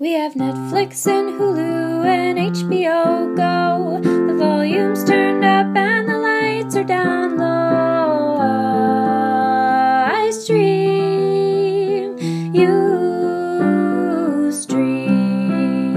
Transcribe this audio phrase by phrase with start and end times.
[0.00, 4.00] We have Netflix and Hulu and HBO Go.
[4.00, 8.36] The volume's turned up and the lights are down low.
[10.06, 12.16] I stream,
[12.54, 15.96] you stream.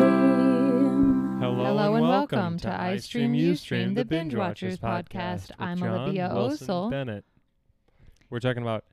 [1.40, 5.52] Hello, Hello and welcome to I Stream, You Stream, the Binge Watchers podcast.
[5.60, 6.90] I'm John Olivia Wilson Osel.
[6.90, 7.24] Bennett.
[8.32, 8.84] We're talking about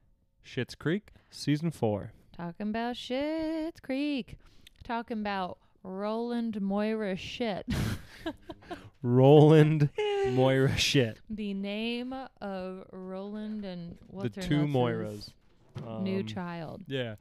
[0.44, 2.12] Schitt's Creek season four.
[2.36, 4.36] Talking about Schitt's Creek.
[4.84, 7.62] Talking about Roland Moira Schitt.
[9.02, 9.90] Roland
[10.30, 11.16] Moira Schitt.
[11.30, 15.30] the name of Roland and what's the her two Moiras.
[16.00, 16.82] new Um, child.
[16.88, 17.14] Yeah.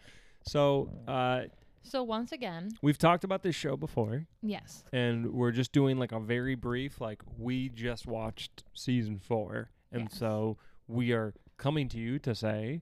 [0.47, 1.43] So uh,
[1.83, 6.11] So once again, we've talked about this show before, yes, and we're just doing like
[6.11, 10.17] a very brief, like we just watched season four, and Yes.
[10.17, 12.81] so we are coming to you to say,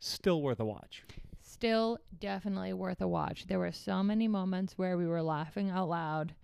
[0.00, 1.04] still worth a watch.
[1.62, 3.46] Still definitely worth a watch.
[3.46, 6.34] There were so many moments where we were laughing out loud.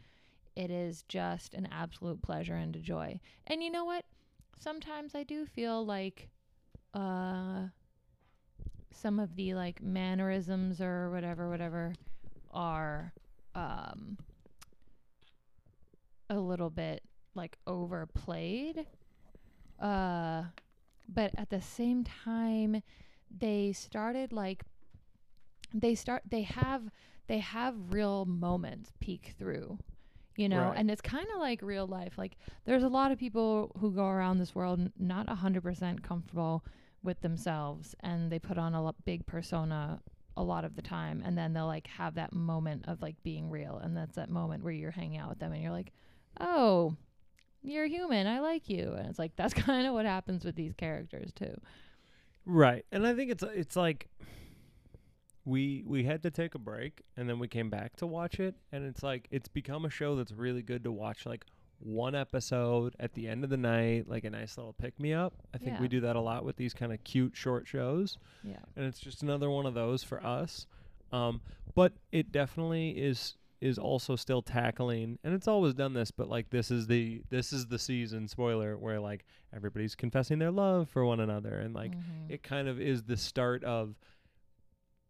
[0.54, 3.19] It is just an absolute pleasure and a joy.
[3.48, 4.05] And you know what?
[4.61, 6.28] Sometimes I do feel like
[6.94, 7.66] uh
[8.92, 11.94] some of the like mannerisms or whatever whatever
[12.52, 13.12] are
[13.56, 14.19] um
[16.30, 17.02] a little bit
[17.34, 18.86] like overplayed.
[19.80, 20.44] Uh
[21.08, 22.84] but at the same time
[23.36, 24.62] they started like
[25.74, 26.83] they start they have
[27.27, 29.78] they have real moments peek through
[30.36, 30.78] you know Right.
[30.78, 34.06] and it's kind of like real life like there's a lot of people who go
[34.06, 36.64] around this world n- not 100% comfortable
[37.02, 40.00] with themselves and they put on a lo- big persona
[40.36, 43.50] a lot of the time and then they'll like have that moment of like being
[43.50, 45.92] real and that's that moment where you're hanging out with them and you're like
[46.41, 46.94] oh
[47.62, 50.72] you're human i like you and it's like that's kind of what happens with these
[50.74, 51.55] characters too
[52.50, 52.86] Right.
[52.92, 54.08] And I think it's it's like
[55.48, 58.54] we we had to take a break and then we came back to watch it
[58.72, 61.44] and it's like it's become a show that's really good to watch like
[61.80, 65.33] one episode at the end of the night like a nice little pick me up.
[65.55, 68.56] I think we do that a lot with these kind of cute short shows yeah
[68.77, 70.67] and it's just another one of those for us.
[71.12, 71.40] Um
[71.74, 76.50] but it definitely is is also still tackling and it's always done this but like
[76.50, 79.24] this is the this is the season spoiler where like
[79.55, 82.28] everybody's confessing their love for one another and like Mhm.
[82.30, 83.96] it kind of is the start of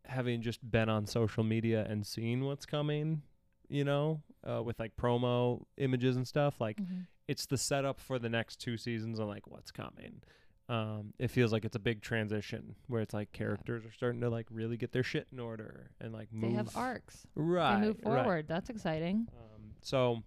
[0.08, 3.22] having just been on social media and seen what's coming,
[3.69, 6.60] you know, uh, with like promo images and stuff.
[6.60, 7.06] Like Mhm.
[7.28, 10.22] it's the setup for the next two seasons and like what's coming.
[10.70, 14.28] Um, it feels like it's a big transition where it's like characters are starting to
[14.28, 16.50] like really get their shit in order and like move.
[16.50, 17.26] They have arcs.
[17.34, 18.22] right, they move right.
[18.25, 18.48] forward.
[18.48, 19.28] That's exciting.
[19.32, 20.22] Um, so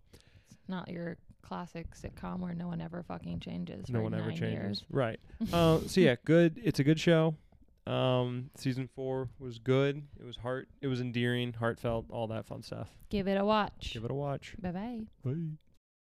[0.49, 3.89] It's not your classic sitcom where no one ever fucking changes.
[3.89, 4.51] no one ever changes.
[4.53, 4.85] Years.
[4.89, 5.19] Right.
[5.53, 6.59] uh, so yeah, good.
[6.63, 7.35] It's a good show.
[7.87, 10.03] Um, season four was good.
[10.19, 10.67] It was heart.
[10.81, 12.89] It was endearing, heartfelt, all that fun stuff.
[13.09, 13.91] Give it a watch.
[13.93, 14.55] Give it a watch.
[14.61, 15.01] Bye bye.
[15.23, 15.57] Bye.